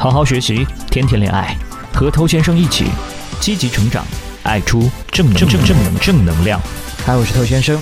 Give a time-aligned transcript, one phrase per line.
[0.00, 1.58] 好好学习，天天恋爱，
[1.92, 2.84] 和头先生一起
[3.40, 4.06] 积极成长，
[4.44, 6.60] 爱出正正正正能正能量。
[7.04, 7.76] 嗨，我是偷先生。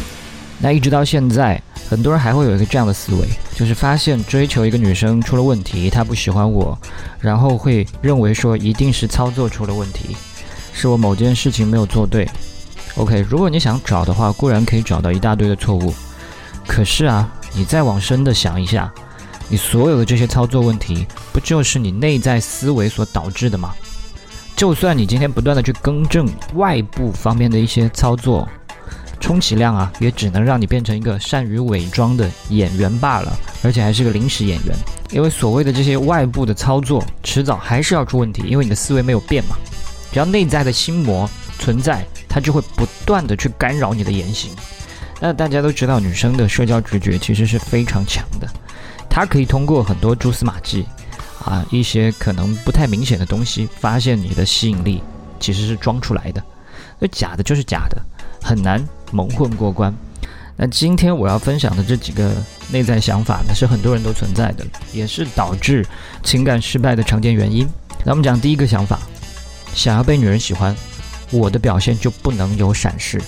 [0.58, 1.60] 那一直到现在，
[1.90, 6.76] 很多人还会有一个这样的思维，就是发现追求一个女生出了问题，她不喜欢我，
[7.20, 10.16] 然后会认为说一定是操作出了问题，
[10.72, 12.26] 是我某件事情没有做对。
[12.94, 15.94] OK，如果你想找的话，固然可以找到一大堆的错误，
[16.66, 18.90] 可是啊，你再往深的想一下，
[19.50, 23.74] 你所有的这些操作问题，不就是你内在思维所导致的吗？
[24.56, 28.48] 就算你今天不断的去更正外部方面的一些操作，
[29.20, 34.74] 充其量啊，也只能让你变成一个善于伪装的演员罢了，而且还是个临时演员。
[35.10, 39.56] 因为所谓的这些外部的操作，迟早还是要出问题，因为你的思维没有变嘛。
[40.10, 41.28] 只要内在的心魔
[41.58, 42.02] 存在。
[42.26, 44.50] 它就会不断的去干扰你的言行。
[45.20, 48.46] 那大家都知道，女生的社交直觉其实是非常强的，
[49.08, 50.84] 她可以通过很多蛛丝马迹，
[51.46, 55.02] 啊，一些可能不太明显的东西，发现你的吸引力
[55.40, 56.42] 其实是装出来的，
[56.98, 57.96] 那假的就是假的，
[58.42, 59.94] 很难蒙混过关。
[60.56, 62.32] 那今天我要分享的这几个
[62.70, 65.86] 内在想法呢，是很多人都存在的，也是导致
[66.22, 67.66] 情感失败的常见原因。
[68.04, 68.98] 那我们讲第一个想法，
[69.72, 70.74] 想要被女人喜欢。
[71.32, 73.20] 我的表现就不能有闪失。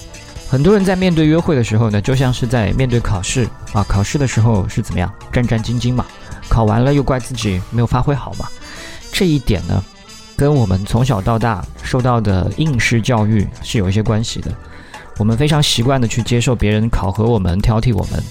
[0.48, 3.85] 很多人在面对约会的时候呢，就像是在面对考试啊。
[3.89, 5.12] 考试的时候是怎么样？
[5.33, 6.07] 战战兢兢嘛。
[6.49, 8.49] 考完了又怪自己没有发挥好嘛。
[9.13, 9.83] 这一点呢，
[10.37, 14.53] 跟我们从小到大受到的应试教育是有一些关系的。
[15.19, 18.23] 我们非常习惯的去接受别人考核我们、挑剔我们，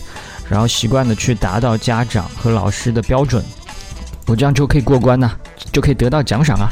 [0.49, 3.43] 然后习惯的去达到家长和老师的标准。
[4.25, 5.31] 我这样就可以过关呐，
[5.71, 6.71] 就可以得到奖赏啊。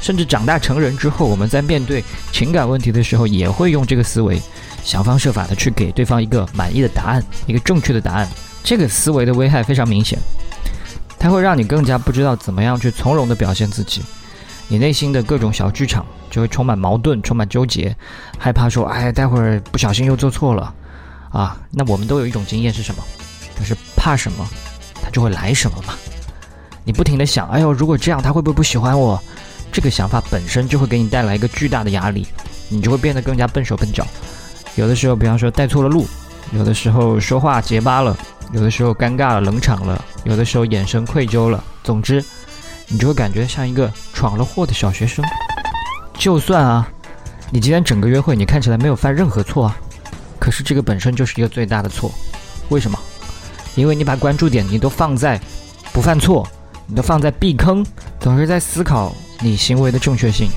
[0.00, 4.40] 甚至长大成人之后，我们在面对情感问题的时候，也会用这个思维，
[4.84, 8.28] 想方设法的去给对方一个满意的答案，一个正确的答案。
[8.62, 10.16] 这个思维的危害非常明显，
[11.18, 14.02] 它会让你更加不知道怎么样去从容的表现自己，
[14.68, 17.94] 你内心的各种小剧场就会充满矛盾，充满纠结，
[18.38, 20.72] 害怕说，哎，待会儿不小心又做错了，
[21.30, 23.02] 啊，那我们都有一种经验是什么？
[23.58, 24.48] 就是怕什么，
[25.02, 25.94] 他就会来什么嘛。
[26.84, 29.20] 你不停的想，哎呦，如果这样，他会不会不喜欢我？
[29.70, 32.26] 这个想法本身就会给你带来一个巨大的压力，
[32.68, 34.06] 你就会变得更加笨手笨脚。
[34.76, 36.04] 有的时候，比方说带错了路；
[36.52, 38.16] 有的时候说话结巴了；
[38.52, 41.62] 有的时候尴尬了、冷场了；有的时候眼神愧疚了。
[41.84, 42.24] 总之，
[42.88, 45.24] 你就会感觉像一个闯了祸的小学生。
[46.18, 46.88] 就算啊，
[47.50, 49.76] 你今天整个约会你看起来没有犯任何错啊，
[50.38, 52.10] 可是这个本身就是一个最大的错。
[52.70, 52.98] 为什么？
[53.74, 55.40] 因为你把关注点你都放在
[55.92, 56.46] 不犯错，
[56.86, 57.84] 你都放在避坑，
[58.18, 59.14] 总是在思考。
[59.40, 60.48] 你行为的正确性，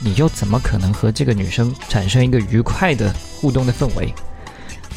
[0.00, 3.10] 你又怎么可能和这个女生产生一个愉快的
[3.40, 4.12] 互动的氛围？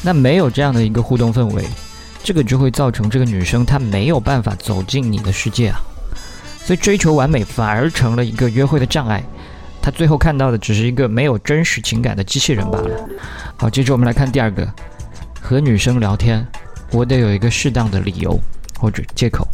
[0.02, 1.64] 那没有这样的一个互动氛围，
[2.22, 5.80] 这个就会造成这个女生她没有办法走进你的世界啊。
[6.64, 9.22] 所以追求完美反而成了一个约会的障碍，
[9.80, 13.08] 她最后看到的只是一个没有真实情感的机器人罢了。
[13.56, 14.68] 好，接着我们来看第二个，
[15.40, 16.46] 和女生聊天，
[16.92, 18.38] 我得有一个适当的理由
[18.78, 19.46] 或者借口。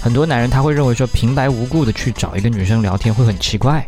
[0.00, 3.84] 很多男人他会认为说平白无故的去找一个女生聊天会很奇怪，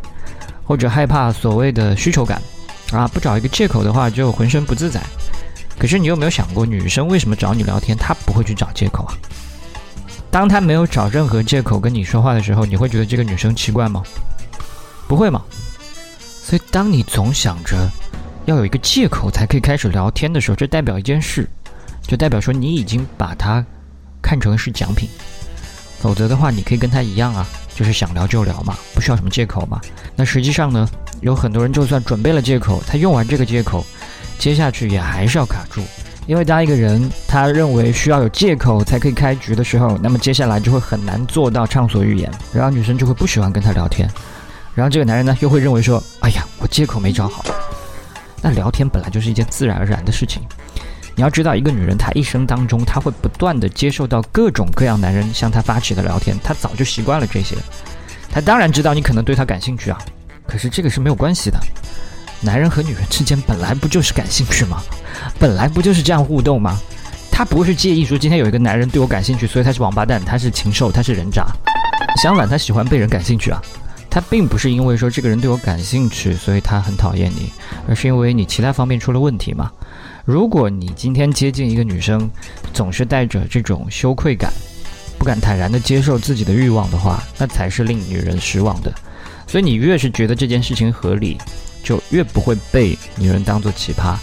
[0.65, 2.43] 或者害怕所谓的需求感，
[2.91, 5.00] 啊，不找一个借口的话就浑身不自在。
[5.78, 9.15] 可是你有没有想过，女生为什么找你聊天，她不会去找借口啊？
[10.31, 14.03] 当她没有找任何借口跟你说话的时候，你会觉得这个女生奇怪吗？
[15.06, 15.43] 不会吗？
[16.43, 17.89] 所以当你总想着
[18.47, 21.49] 要有一个借口才可以开始聊天的时候，这代表一件事，
[22.03, 23.65] 就代表说你已经把她
[24.21, 25.09] 看成是奖品。
[26.00, 29.81] 否则的话，你可以跟她一样啊，就是想聊就聊嘛，不需要什么借口嘛。
[30.16, 30.89] 那实际上呢，
[31.21, 33.84] 有很多人就算准备了借口，他用完这个借口，
[34.38, 35.82] 接下去也还是要卡住。
[36.26, 44.06] 因为当一个人他认为需要有借口才可以开局的时候，那么接下来就会很难做到畅所欲言，然后女生就会不喜欢跟他聊天，
[44.75, 47.44] 然后这个男人呢又会认为说，哎呀，我借口没找好。
[48.43, 50.43] 那聊天本来就是一件自然而然的事情。
[51.16, 57.56] 你要知道，一个女人她一生当中，她会不断的接受到各种各样男人向她发起的聊天，她早就习惯了这些。
[58.30, 59.98] 她当然知道你可能对她感兴趣啊，
[60.47, 61.59] 可是这个是没有关系的。
[62.40, 64.82] 男人和女人之间本来不就是感兴趣吗？
[65.38, 66.78] 本来不就是这样互动吗？
[67.30, 71.46] 他不是介意说今天有一个男人对我感兴趣，所以他是王八蛋，他是禽兽，他是人渣。
[72.22, 73.62] 相反，他喜欢被人感兴趣啊。
[74.10, 77.52] 他并不是因为说这个人对我感兴趣，所以他很讨厌你，
[77.86, 79.70] 而是因为你其他方面出了问题嘛。
[80.24, 82.28] 如果你今天接近一个女生，
[82.72, 84.50] 总是带着这种羞愧感，
[85.18, 88.92] 不敢坦然的接受自己的欲望的话，那才是令女人失望的。
[89.46, 91.38] 所以你越是觉得这件事情合理，
[91.88, 94.14] 就越不会被女人当做奇葩。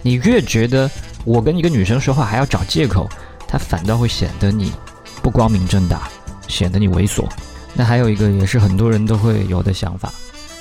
[0.00, 0.90] 你越觉得
[1.26, 3.06] 我跟一个女生说话还要找借口，
[3.46, 4.72] 她反倒会显得你
[5.22, 6.08] 不光明正大，
[6.48, 7.28] 显得你猥琐。
[7.74, 10.10] 那还有一个也是很多人都会有的想法，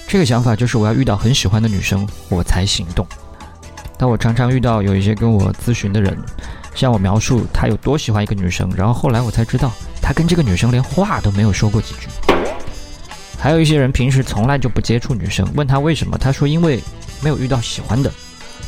[0.05, 3.07] 这个想法就是我要遇到很喜欢的女生我才行动。
[3.97, 6.17] 但我常常遇到有一些跟我咨询的人，
[6.75, 9.71] 向我描述他有多喜欢一个女生，然后后来我才知道
[10.01, 12.09] 他跟这个女生连话都没有说过几句。
[13.39, 16.79] 还有一些人平时从来就不接触女生，问他为什么，他说因为
[17.21, 18.11] 没有遇到喜欢的。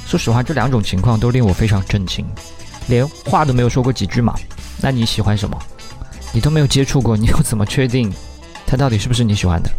[0.07, 2.25] 说实话，这两种情况都令我非常震惊，
[2.87, 4.33] 连话都没有说过几句嘛？
[4.81, 5.57] 那你喜欢什么？
[6.33, 8.11] 你都没有接触过，你又怎么确定？
[8.65, 9.69] 她到底是不是你喜欢的？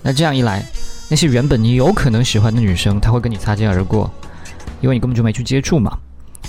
[0.00, 0.64] 那这样一来，
[1.08, 4.08] 那些原本你有可能喜欢的女生，她会跟你擦肩而过，
[4.80, 5.98] 因为你根本就没去接触嘛。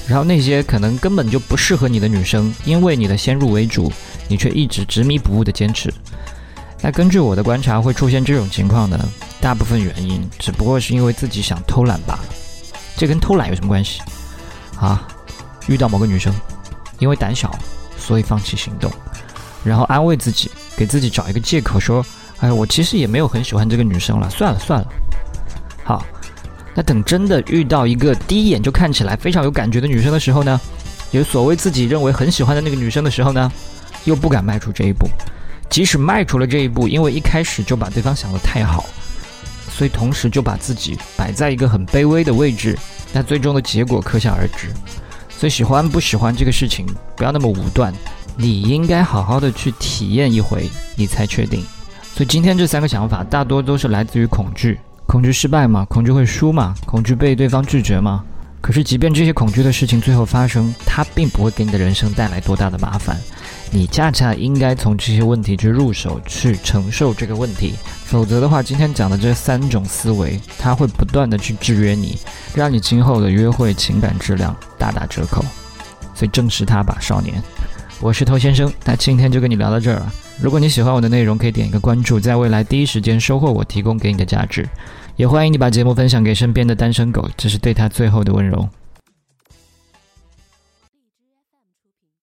[0.07, 3.92] 然后那些可能根本就不适合你的女生，因为你的先入为主，
[4.28, 5.92] 你却一直执迷不悟的坚持。
[6.81, 8.98] 那根据我的观察，会出现这种情况呢？
[9.42, 12.24] 大部分原因只不过是因为自己想偷懒罢了。
[12.96, 14.02] 这跟偷懒有什么关系？
[14.78, 15.08] 啊，
[15.68, 16.34] 遇到某个女生，
[17.00, 17.54] 因为胆小，
[17.98, 18.92] 所以放弃行动。
[19.64, 22.06] 然后安慰自己，给自己找一个借口说
[22.40, 24.88] ：“哎，我其实也没有很喜欢这个女生了，算了算了。”
[25.84, 26.06] 好，
[26.74, 30.60] 那等真的遇到一个第一眼就看起来非常有感觉的女生的时候呢，
[31.12, 33.52] 有所谓自己认为很喜欢的那个女生的时候呢，
[34.06, 35.10] 又不敢迈出这一步。
[35.69, 38.86] 即使迈出了这一步，因为一开始就把对方想得太好，
[39.71, 42.77] 所以同时就把自己摆在一个很卑微的位置，
[43.13, 44.69] 那最终的结果可想而知。
[45.30, 46.86] 所以喜欢不喜欢这个事情，
[47.16, 47.94] 不要那么武断。
[48.36, 51.63] 你应该好好的去体验一回，你才确定。
[52.16, 58.24] 所以今天这三个想法大多都是来自于恐惧：恐惧失败嘛，恐惧会输嘛，恐惧被对方拒绝嘛。
[58.62, 63.18] 可是，即便这些恐惧的事情最后发生，它并不会给你的人生带来多大的麻烦。
[63.71, 67.75] 你恰恰应该从这些问题去入手，去承受这个问题。
[68.06, 72.18] 否则的话，今天讲的这三种思维，它会不断的去制约你，
[72.56, 75.45] 让你今后的约会情感质量大打折扣。
[76.16, 77.42] 所以，正视它吧，少年。
[78.01, 80.12] 我是头先生，那今天就跟你聊到这儿了。
[80.42, 84.68] 如果你喜欢我的内容，可以点一个关注，在未来第一时间收获我提供给你的价值。
[85.16, 88.68] 也欢迎你把节目分享给身边的单身狗，这是对他最后的温柔。